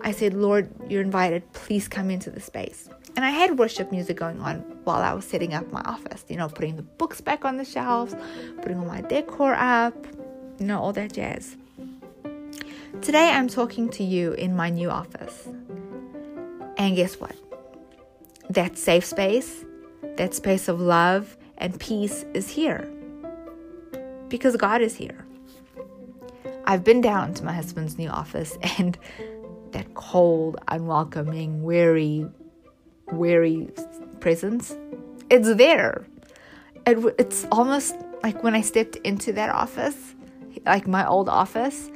I 0.00 0.12
said, 0.12 0.34
Lord, 0.34 0.70
you're 0.88 1.02
invited. 1.02 1.52
Please 1.52 1.88
come 1.88 2.10
into 2.10 2.30
the 2.30 2.40
space. 2.40 2.88
And 3.16 3.24
I 3.24 3.30
had 3.30 3.58
worship 3.58 3.92
music 3.92 4.16
going 4.16 4.40
on 4.40 4.60
while 4.84 5.02
I 5.02 5.12
was 5.12 5.24
setting 5.24 5.54
up 5.54 5.70
my 5.70 5.82
office, 5.82 6.24
you 6.28 6.36
know, 6.36 6.48
putting 6.48 6.76
the 6.76 6.82
books 6.82 7.20
back 7.20 7.44
on 7.44 7.58
the 7.58 7.64
shelves, 7.64 8.16
putting 8.60 8.78
all 8.78 8.86
my 8.86 9.02
decor 9.02 9.54
up, 9.54 9.94
you 10.58 10.66
know, 10.66 10.80
all 10.80 10.92
that 10.94 11.12
jazz. 11.12 11.56
Today 13.02 13.30
I'm 13.30 13.48
talking 13.48 13.88
to 13.90 14.02
you 14.02 14.32
in 14.32 14.56
my 14.56 14.70
new 14.70 14.90
office. 14.90 15.48
And 16.76 16.96
guess 16.96 17.20
what? 17.20 17.36
That 18.50 18.76
safe 18.76 19.04
space, 19.04 19.64
that 20.16 20.34
space 20.34 20.66
of 20.66 20.80
love 20.80 21.36
and 21.58 21.78
peace 21.78 22.24
is 22.34 22.48
here. 22.48 22.90
Because 24.34 24.56
God 24.56 24.82
is 24.82 24.96
here. 24.96 25.24
I've 26.64 26.82
been 26.82 27.00
down 27.00 27.34
to 27.34 27.44
my 27.44 27.52
husband's 27.52 27.96
new 27.96 28.08
office 28.08 28.58
and 28.78 28.98
that 29.70 29.94
cold, 29.94 30.56
unwelcoming, 30.66 31.62
weary, 31.62 32.26
weary 33.12 33.68
presence, 34.18 34.76
it's 35.30 35.54
there. 35.54 36.04
It, 36.84 36.98
it's 37.16 37.46
almost 37.52 37.94
like 38.24 38.42
when 38.42 38.56
I 38.56 38.60
stepped 38.60 38.96
into 38.96 39.32
that 39.34 39.50
office, 39.50 40.16
like 40.66 40.88
my 40.88 41.06
old 41.06 41.28
office, 41.28 41.92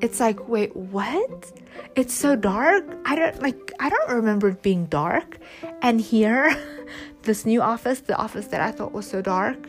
it's 0.00 0.18
like, 0.18 0.48
wait, 0.48 0.74
what? 0.74 1.52
It's 1.94 2.12
so 2.12 2.34
dark. 2.34 2.84
I 3.04 3.14
don't 3.14 3.40
like 3.40 3.70
I 3.78 3.90
don't 3.90 4.10
remember 4.10 4.48
it 4.48 4.60
being 4.60 4.86
dark. 4.86 5.38
And 5.82 6.00
here, 6.00 6.60
this 7.22 7.46
new 7.46 7.62
office, 7.62 8.00
the 8.00 8.16
office 8.16 8.48
that 8.48 8.60
I 8.60 8.72
thought 8.72 8.90
was 8.90 9.06
so 9.06 9.22
dark, 9.22 9.68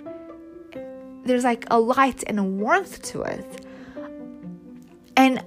there's 1.25 1.43
like 1.43 1.65
a 1.69 1.79
light 1.79 2.23
and 2.27 2.39
a 2.39 2.43
warmth 2.43 3.01
to 3.01 3.23
it. 3.23 3.65
And 5.17 5.43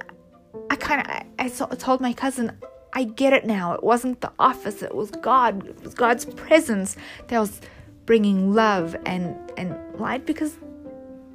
I 0.70 0.76
kind 0.76 1.00
of 1.00 1.06
I, 1.08 1.24
I 1.38 1.48
told 1.76 2.00
my 2.00 2.12
cousin, 2.12 2.52
I 2.92 3.04
get 3.04 3.32
it 3.32 3.46
now. 3.46 3.74
It 3.74 3.82
wasn't 3.82 4.20
the 4.20 4.32
office, 4.38 4.82
it 4.82 4.94
was 4.94 5.10
God. 5.10 5.66
It 5.66 5.82
was 5.82 5.94
God's 5.94 6.24
presence 6.24 6.96
that 7.28 7.38
was 7.38 7.60
bringing 8.06 8.54
love 8.54 8.96
and 9.06 9.36
and 9.56 9.76
light 9.98 10.26
because 10.26 10.56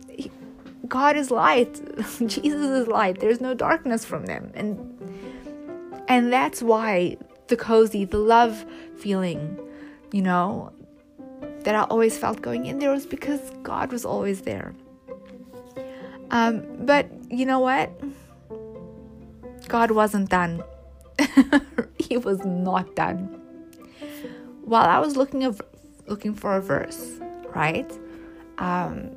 he, 0.09 0.31
God 0.87 1.15
is 1.15 1.31
light. 1.31 1.73
Jesus 2.27 2.81
is 2.81 2.87
light. 2.87 3.19
There's 3.19 3.41
no 3.41 3.53
darkness 3.53 4.03
from 4.03 4.25
them. 4.25 4.51
And 4.55 4.89
and 6.07 6.33
that's 6.33 6.61
why 6.61 7.17
the 7.47 7.55
cozy, 7.55 8.05
the 8.05 8.17
love 8.17 8.65
feeling, 8.97 9.59
you 10.11 10.21
know, 10.21 10.73
that 11.63 11.75
I 11.75 11.83
always 11.83 12.17
felt 12.17 12.41
going 12.41 12.65
in 12.65 12.79
there 12.79 12.91
was 12.91 13.05
because 13.05 13.39
God 13.63 13.91
was 13.91 14.05
always 14.05 14.41
there. 14.41 14.73
Um, 16.31 16.63
but 16.79 17.07
you 17.29 17.45
know 17.45 17.59
what? 17.59 17.91
God 19.67 19.91
wasn't 19.91 20.29
done. 20.29 20.63
he 21.99 22.17
was 22.17 22.43
not 22.43 22.95
done. 22.95 23.39
While 24.65 24.89
I 24.89 24.99
was 24.99 25.15
looking 25.15 25.43
of 25.43 25.61
looking 26.07 26.33
for 26.33 26.55
a 26.55 26.61
verse, 26.61 27.19
right? 27.55 27.91
Um, 28.57 29.11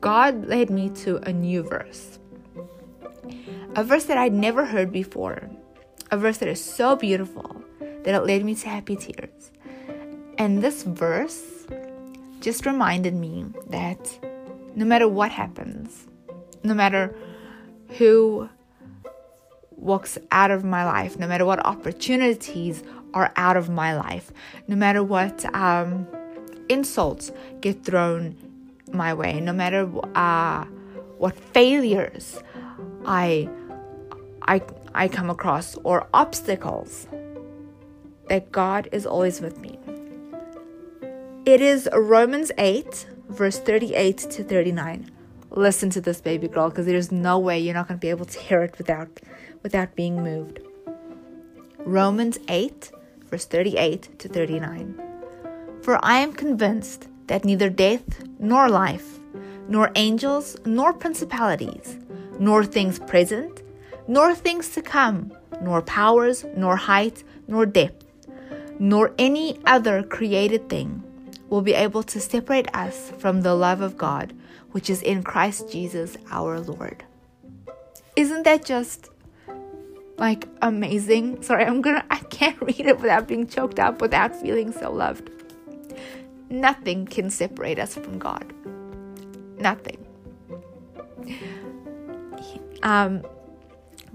God 0.00 0.46
led 0.46 0.70
me 0.70 0.90
to 0.90 1.16
a 1.18 1.32
new 1.32 1.62
verse. 1.62 2.18
A 3.74 3.84
verse 3.84 4.04
that 4.04 4.18
I'd 4.18 4.32
never 4.32 4.64
heard 4.64 4.92
before. 4.92 5.48
A 6.10 6.16
verse 6.16 6.38
that 6.38 6.48
is 6.48 6.64
so 6.64 6.96
beautiful 6.96 7.62
that 7.80 8.14
it 8.14 8.20
led 8.20 8.44
me 8.44 8.54
to 8.56 8.68
happy 8.68 8.96
tears. 8.96 9.50
And 10.38 10.62
this 10.62 10.84
verse 10.84 11.66
just 12.40 12.64
reminded 12.64 13.14
me 13.14 13.44
that 13.70 14.18
no 14.76 14.84
matter 14.84 15.08
what 15.08 15.32
happens, 15.32 16.06
no 16.62 16.74
matter 16.74 17.14
who 17.98 18.48
walks 19.72 20.16
out 20.30 20.50
of 20.52 20.64
my 20.64 20.84
life, 20.84 21.18
no 21.18 21.26
matter 21.26 21.44
what 21.44 21.64
opportunities 21.66 22.84
are 23.14 23.32
out 23.34 23.56
of 23.56 23.68
my 23.68 23.96
life, 23.96 24.32
no 24.68 24.76
matter 24.76 25.02
what 25.02 25.44
um, 25.54 26.06
insults 26.68 27.32
get 27.60 27.84
thrown 27.84 28.36
my 28.92 29.12
way, 29.12 29.40
no 29.40 29.52
matter 29.52 29.90
uh, 30.14 30.64
what 31.18 31.38
failures 31.52 32.40
I 33.04 33.48
I 34.42 34.62
I 34.94 35.08
come 35.08 35.30
across 35.30 35.76
or 35.84 36.06
obstacles, 36.14 37.08
that 38.28 38.52
God 38.52 38.88
is 38.92 39.04
always 39.06 39.40
with 39.40 39.58
me. 39.58 39.78
It 41.48 41.62
is 41.62 41.88
Romans 41.94 42.52
8, 42.58 43.06
verse 43.30 43.58
38 43.58 44.18
to 44.18 44.44
39. 44.44 45.10
Listen 45.48 45.88
to 45.88 45.98
this, 45.98 46.20
baby 46.20 46.46
girl, 46.46 46.68
because 46.68 46.84
there's 46.84 47.10
no 47.10 47.38
way 47.38 47.58
you're 47.58 47.72
not 47.72 47.88
going 47.88 47.98
to 47.98 48.04
be 48.04 48.10
able 48.10 48.26
to 48.26 48.38
hear 48.38 48.60
it 48.60 48.76
without 48.76 49.08
without 49.62 49.96
being 49.96 50.22
moved. 50.22 50.60
Romans 51.78 52.38
8, 52.48 52.92
verse 53.30 53.46
38 53.46 54.18
to 54.18 54.28
39. 54.28 55.00
For 55.80 55.98
I 56.04 56.18
am 56.18 56.34
convinced 56.34 57.08
that 57.28 57.46
neither 57.46 57.70
death 57.70 58.22
nor 58.38 58.68
life, 58.68 59.18
nor 59.68 59.90
angels 59.96 60.54
nor 60.66 60.92
principalities, 60.92 61.96
nor 62.38 62.62
things 62.62 62.98
present, 62.98 63.62
nor 64.06 64.34
things 64.34 64.68
to 64.74 64.82
come, 64.82 65.32
nor 65.62 65.80
powers, 65.80 66.44
nor 66.54 66.76
height, 66.76 67.24
nor 67.46 67.64
depth, 67.64 68.04
nor 68.78 69.14
any 69.16 69.58
other 69.64 70.02
created 70.02 70.68
thing 70.68 71.04
will 71.48 71.62
be 71.62 71.74
able 71.74 72.02
to 72.02 72.20
separate 72.20 72.74
us 72.74 73.10
from 73.18 73.42
the 73.42 73.54
love 73.54 73.80
of 73.80 73.96
God, 73.96 74.34
which 74.72 74.90
is 74.90 75.02
in 75.02 75.22
Christ 75.22 75.70
Jesus 75.70 76.16
our 76.30 76.60
Lord. 76.60 77.04
Isn't 78.16 78.42
that 78.44 78.64
just 78.64 79.10
like 80.18 80.48
amazing. 80.62 81.42
Sorry, 81.42 81.64
I'm 81.64 81.80
gonna, 81.80 82.04
I 82.10 82.18
can't 82.18 82.60
read 82.60 82.80
it 82.80 82.98
without 83.00 83.26
being 83.26 83.46
choked 83.46 83.78
up, 83.78 84.00
without 84.00 84.34
feeling 84.36 84.72
so 84.72 84.92
loved. 84.92 85.30
Nothing 86.50 87.06
can 87.06 87.30
separate 87.30 87.78
us 87.78 87.94
from 87.94 88.18
God. 88.18 88.52
Nothing. 89.58 90.04
Um, 92.82 93.22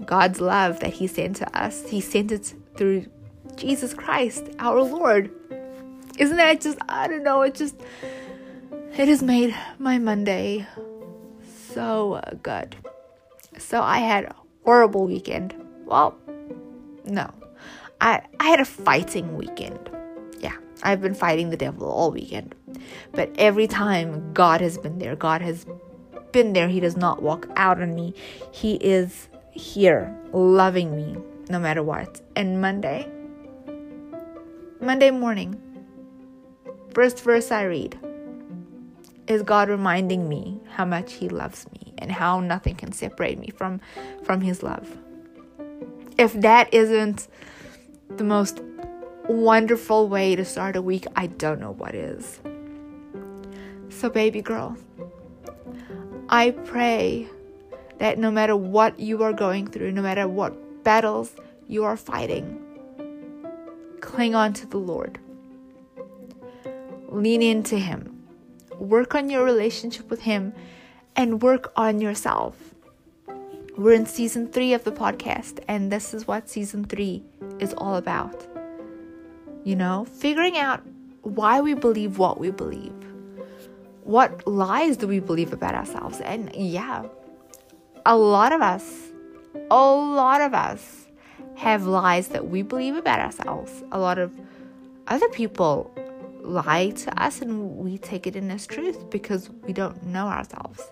God's 0.04 0.40
love 0.40 0.80
that 0.80 0.92
He 0.92 1.06
sent 1.06 1.36
to 1.36 1.58
us, 1.58 1.88
He 1.88 2.00
sent 2.00 2.32
it 2.32 2.54
through 2.76 3.06
Jesus 3.56 3.94
Christ, 3.94 4.48
our 4.58 4.82
Lord. 4.82 5.30
Isn't 6.18 6.36
that 6.36 6.60
just, 6.60 6.78
I 6.88 7.08
don't 7.08 7.22
know, 7.22 7.42
it 7.42 7.54
just, 7.54 7.76
it 8.96 9.08
has 9.08 9.22
made 9.22 9.54
my 9.78 9.98
Monday 9.98 10.66
so 11.72 12.20
good. 12.42 12.76
So 13.58 13.82
I 13.82 13.98
had 13.98 14.24
a 14.24 14.34
horrible 14.64 15.06
weekend. 15.06 15.54
Well, 15.84 16.16
no. 17.04 17.30
I 18.00 18.22
I 18.40 18.48
had 18.48 18.60
a 18.60 18.64
fighting 18.64 19.36
weekend. 19.36 19.90
Yeah, 20.40 20.56
I've 20.82 21.00
been 21.00 21.14
fighting 21.14 21.50
the 21.50 21.56
devil 21.56 21.88
all 21.88 22.10
weekend. 22.10 22.54
But 23.12 23.30
every 23.38 23.66
time 23.66 24.32
God 24.32 24.60
has 24.60 24.78
been 24.78 24.98
there. 24.98 25.16
God 25.16 25.40
has 25.42 25.66
been 26.32 26.52
there. 26.52 26.68
He 26.68 26.80
does 26.80 26.96
not 26.96 27.22
walk 27.22 27.48
out 27.56 27.80
on 27.80 27.94
me. 27.94 28.14
He 28.52 28.74
is 28.76 29.28
here 29.52 30.14
loving 30.32 30.96
me 30.96 31.16
no 31.48 31.58
matter 31.58 31.82
what. 31.82 32.20
And 32.36 32.60
Monday 32.60 33.08
Monday 34.80 35.10
morning 35.10 35.60
first 36.94 37.22
verse 37.22 37.50
I 37.50 37.64
read 37.64 37.98
is 39.26 39.42
God 39.42 39.68
reminding 39.68 40.28
me 40.28 40.60
how 40.70 40.84
much 40.84 41.14
he 41.14 41.28
loves 41.28 41.66
me 41.72 41.94
and 41.98 42.10
how 42.10 42.40
nothing 42.40 42.76
can 42.76 42.92
separate 42.92 43.38
me 43.38 43.50
from 43.50 43.80
from 44.22 44.40
his 44.40 44.62
love. 44.62 44.96
If 46.18 46.32
that 46.40 46.72
isn't 46.72 47.28
the 48.16 48.24
most 48.24 48.60
wonderful 49.28 50.08
way 50.08 50.36
to 50.36 50.44
start 50.44 50.76
a 50.76 50.82
week, 50.82 51.06
I 51.16 51.26
don't 51.26 51.60
know 51.60 51.72
what 51.72 51.94
is. 51.94 52.40
So 53.88 54.08
baby 54.10 54.42
girl, 54.42 54.76
I 56.28 56.50
pray 56.50 57.28
that 57.98 58.18
no 58.18 58.30
matter 58.30 58.56
what 58.56 59.00
you 59.00 59.22
are 59.22 59.32
going 59.32 59.66
through, 59.66 59.92
no 59.92 60.02
matter 60.02 60.28
what 60.28 60.84
battles 60.84 61.32
you 61.66 61.84
are 61.84 61.96
fighting, 61.96 62.60
cling 64.00 64.34
on 64.34 64.52
to 64.54 64.66
the 64.66 64.78
Lord. 64.78 65.18
Lean 67.14 67.42
into 67.42 67.78
him 67.78 68.14
work 68.78 69.14
on 69.14 69.30
your 69.30 69.44
relationship 69.44 70.10
with 70.10 70.22
Him, 70.22 70.52
and 71.16 71.42
work 71.42 71.72
on 71.76 72.00
yourself. 72.00 72.74
We're 73.76 73.92
in 73.92 74.06
season 74.06 74.48
three 74.48 74.72
of 74.72 74.84
the 74.84 74.92
podcast, 74.92 75.60
and 75.68 75.90
this 75.90 76.14
is 76.14 76.26
what 76.26 76.48
season 76.48 76.84
three 76.84 77.22
is 77.58 77.74
all 77.74 77.96
about. 77.96 78.46
You 79.64 79.76
know, 79.76 80.04
figuring 80.04 80.56
out 80.58 80.82
why 81.22 81.60
we 81.60 81.74
believe 81.74 82.18
what 82.18 82.38
we 82.38 82.50
believe. 82.50 82.92
What 84.02 84.46
lies 84.46 84.96
do 84.96 85.08
we 85.08 85.18
believe 85.18 85.52
about 85.52 85.74
ourselves? 85.74 86.20
And 86.20 86.54
yeah, 86.54 87.04
a 88.04 88.16
lot 88.16 88.52
of 88.52 88.60
us, 88.60 89.10
a 89.70 89.74
lot 89.74 90.40
of 90.40 90.52
us 90.52 91.06
have 91.56 91.86
lies 91.86 92.28
that 92.28 92.48
we 92.48 92.62
believe 92.62 92.96
about 92.96 93.20
ourselves. 93.20 93.82
A 93.92 93.98
lot 93.98 94.18
of 94.18 94.32
other 95.06 95.28
people 95.30 95.90
lie 96.44 96.90
to 96.90 97.22
us 97.22 97.40
and 97.40 97.76
we 97.76 97.98
take 97.98 98.26
it 98.26 98.36
in 98.36 98.50
as 98.50 98.66
truth 98.66 99.10
because 99.10 99.50
we 99.66 99.72
don't 99.72 100.04
know 100.04 100.26
ourselves. 100.26 100.82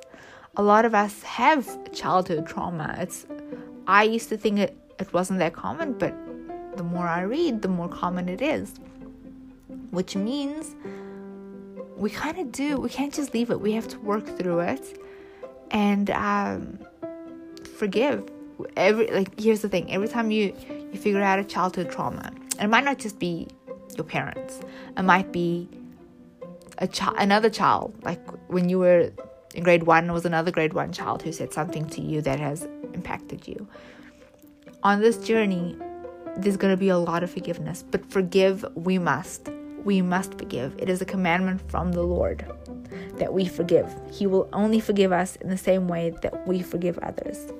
A 0.56 0.62
lot 0.62 0.85
of 0.85 0.94
us 0.94 1.23
have 1.23 1.92
childhood 1.92 2.47
trauma. 2.47 2.97
It's 2.99 3.26
I 3.87 4.04
used 4.04 4.28
to 4.30 4.37
think 4.37 4.59
it, 4.59 4.76
it 4.99 5.12
wasn't 5.12 5.38
that 5.40 5.52
common, 5.52 5.92
but 5.94 6.14
the 6.76 6.82
more 6.82 7.06
I 7.06 7.23
read, 7.23 7.62
the 7.62 7.68
more 7.68 7.88
common 7.88 8.28
it 8.28 8.40
is. 8.40 8.75
Which 9.90 10.16
means 10.16 10.75
we 11.97 12.11
kind 12.11 12.38
of 12.38 12.50
do. 12.50 12.78
We 12.78 12.88
can't 12.88 13.12
just 13.12 13.35
leave 13.35 13.50
it. 13.50 13.61
We 13.61 13.73
have 13.73 13.88
to 13.88 13.99
work 14.00 14.26
through 14.38 14.61
it 14.61 15.00
and 15.71 16.11
um, 16.11 16.78
forgive. 17.76 18.30
Every 18.76 19.09
like 19.09 19.38
here's 19.38 19.61
the 19.61 19.68
thing. 19.68 19.92
Every 19.92 20.09
time 20.09 20.30
you 20.30 20.54
you 20.92 20.99
figure 20.99 21.23
out 21.23 21.38
a 21.38 21.44
childhood 21.44 21.90
trauma, 21.90 22.32
it 22.61 22.68
might 22.68 22.85
not 22.85 22.99
just 22.99 23.18
be 23.18 23.49
your 23.97 24.05
parents. 24.05 24.61
It 24.97 25.03
might 25.03 25.33
be 25.33 25.69
a 26.79 26.87
child, 26.87 27.17
another 27.19 27.50
child, 27.50 27.95
like 28.02 28.21
when 28.50 28.69
you 28.69 28.78
were 28.78 29.13
in 29.55 29.63
grade 29.63 29.85
one, 29.85 30.13
was 30.13 30.25
another 30.25 30.50
grade 30.50 30.73
one 30.73 30.93
child 30.93 31.23
who 31.23 31.33
said 31.33 31.52
something 31.52 31.89
to 31.91 32.00
you 32.00 32.21
that 32.23 32.41
has 32.41 32.67
impacted 32.95 33.47
you. 33.47 33.69
On 34.83 35.00
this 35.00 35.19
journey, 35.19 35.76
there's 36.37 36.57
going 36.57 36.73
to 36.73 36.76
be 36.76 36.89
a 36.89 36.99
lot 36.99 37.23
of 37.23 37.31
forgiveness, 37.31 37.85
but 37.91 38.11
forgive 38.11 38.65
we 38.75 38.99
must. 38.99 39.49
We 39.85 40.00
must 40.00 40.39
forgive. 40.39 40.75
It 40.78 40.89
is 40.89 41.02
a 41.02 41.05
commandment 41.05 41.69
from 41.71 41.93
the 41.93 42.02
Lord 42.02 42.47
that 43.17 43.33
we 43.33 43.47
forgive. 43.47 43.95
He 44.11 44.26
will 44.26 44.49
only 44.52 44.81
forgive 44.81 45.13
us 45.13 45.37
in 45.37 45.50
the 45.50 45.59
same 45.59 45.89
way 45.89 46.11
that 46.23 46.47
we 46.47 46.63
forgive 46.63 46.99
others. 46.99 47.52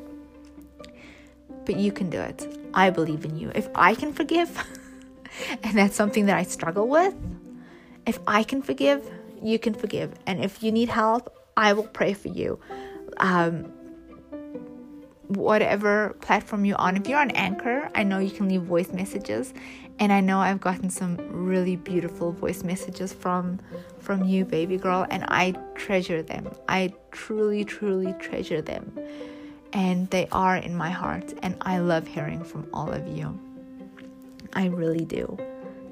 But 1.65 1.77
you 1.77 1.93
can 1.93 2.11
do 2.11 2.21
it. 2.21 2.59
I 2.75 2.91
believe 2.91 3.25
in 3.25 3.37
you. 3.37 3.53
If 3.55 3.69
I 3.75 3.95
can 3.95 4.13
forgive, 4.13 4.51
and 5.63 5.77
that's 5.77 5.97
something 5.97 6.27
that 6.27 6.37
I 6.37 6.43
struggle 6.43 6.89
with. 6.89 7.15
If 8.07 8.19
I 8.27 8.43
can 8.43 8.63
forgive, 8.63 9.09
you 9.43 9.59
can 9.59 9.75
forgive. 9.75 10.15
And 10.27 10.45
if 10.45 10.63
you 10.63 10.73
need 10.73 10.89
help, 10.89 11.37
I 11.57 11.73
will 11.73 11.89
pray 11.89 12.15
for 12.15 12.29
you. 12.29 12.59
Um, 13.19 13.73
whatever 15.29 16.17
platform 16.21 16.65
you're 16.65 16.81
on, 16.81 16.97
if 16.97 17.09
you're 17.09 17.19
on 17.19 17.31
Anchor, 17.31 17.91
I 17.95 18.03
know 18.03 18.19
you 18.19 18.31
can 18.31 18.49
leave 18.49 18.63
voice 18.63 18.93
messages. 18.93 19.55
And 19.99 20.13
I 20.13 20.21
know 20.21 20.39
I've 20.39 20.61
gotten 20.61 20.91
some 20.91 21.17
really 21.31 21.77
beautiful 21.77 22.33
voice 22.33 22.65
messages 22.65 23.13
from 23.13 23.61
from 24.01 24.25
you, 24.25 24.45
baby 24.45 24.77
girl, 24.77 25.07
and 25.11 25.25
I 25.29 25.53
treasure 25.77 26.23
them. 26.23 26.51
I 26.69 26.93
truly, 27.13 27.65
truly 27.65 28.13
treasure 28.19 28.61
them. 28.61 28.99
And 29.73 30.11
they 30.11 30.27
are 30.33 30.57
in 30.57 30.75
my 30.75 30.91
heart, 30.91 31.35
and 31.43 31.57
I 31.61 31.79
love 31.79 32.09
hearing 32.09 32.43
from 32.43 32.67
all 32.75 32.91
of 32.91 33.07
you. 33.07 33.39
I 34.53 34.67
really 34.67 35.05
do. 35.05 35.39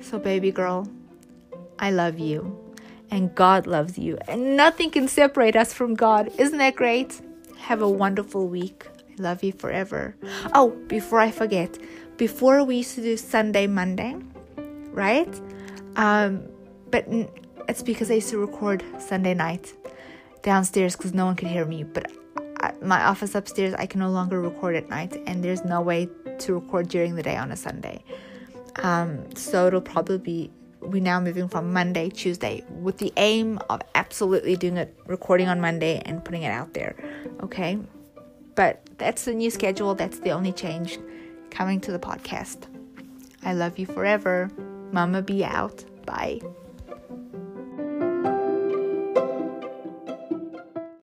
So, 0.01 0.19
baby 0.19 0.51
girl, 0.51 0.89
I 1.79 1.91
love 1.91 2.19
you. 2.19 2.57
And 3.11 3.35
God 3.35 3.67
loves 3.67 3.99
you. 3.99 4.19
And 4.29 4.57
nothing 4.57 4.91
can 4.91 5.09
separate 5.09 5.57
us 5.57 5.73
from 5.73 5.95
God. 5.95 6.31
Isn't 6.39 6.59
that 6.59 6.77
great? 6.77 7.21
Have 7.59 7.83
a 7.83 7.89
wonderful 7.89 8.47
week. 8.47 8.87
I 9.11 9.23
love 9.23 9.43
you 9.43 9.53
forever. 9.53 10.15
Oh, 10.55 10.71
before 10.87 11.19
I 11.19 11.31
forget, 11.31 11.77
before 12.17 12.63
we 12.63 12.77
used 12.77 12.95
to 12.95 13.03
do 13.03 13.17
Sunday, 13.17 13.67
Monday, 13.67 14.17
right? 14.93 15.41
Um, 15.97 16.47
but 16.91 17.07
it's 17.69 17.83
because 17.83 18.11
I 18.11 18.15
used 18.15 18.31
to 18.31 18.39
record 18.39 18.85
Sunday 18.99 19.35
night 19.35 19.73
downstairs 20.43 20.97
because 20.97 21.13
no 21.13 21.27
one 21.27 21.37
could 21.37 21.49
hear 21.49 21.65
me. 21.65 21.83
But 21.85 22.13
my 22.83 23.05
office 23.05 23.35
upstairs, 23.35 23.75
I 23.75 23.87
can 23.87 24.01
no 24.01 24.11
longer 24.11 24.41
record 24.41 24.77
at 24.77 24.89
night, 24.89 25.21
and 25.27 25.43
there's 25.43 25.65
no 25.65 25.81
way 25.81 26.09
to 26.39 26.55
record 26.55 26.89
during 26.89 27.15
the 27.15 27.23
day 27.23 27.37
on 27.37 27.51
a 27.51 27.57
Sunday. 27.57 28.05
Um, 28.83 29.35
so 29.35 29.67
it'll 29.67 29.81
probably 29.81 30.19
be 30.19 30.51
we're 30.81 31.03
now 31.03 31.21
moving 31.21 31.49
from 31.49 31.73
Monday, 31.73 32.09
Tuesday, 32.09 32.65
with 32.81 32.99
the 32.99 33.13
aim 33.17 33.59
of 33.69 33.83
absolutely 33.95 34.57
doing 34.57 34.79
it, 34.79 34.99
recording 35.07 35.49
on 35.49 35.61
Monday 35.61 36.01
and 36.07 36.25
putting 36.25 36.43
it 36.43 36.51
out 36.51 36.73
there. 36.73 36.97
Okay, 37.43 37.79
but 38.55 38.81
that's 38.99 39.25
the 39.25 39.35
new 39.35 39.51
schedule. 39.51 39.95
That's 39.95 40.21
the 40.21 40.31
only 40.31 40.53
change 40.53 40.99
coming 41.51 41.81
to 41.83 41.93
the 41.93 41.99
podcast. 41.99 42.65
I 43.43 43.55
love 43.55 43.79
you 43.79 43.87
forever. 43.87 44.51
Mama 44.93 45.23
be 45.23 45.45
out. 45.45 45.85
Bye. 46.07 46.41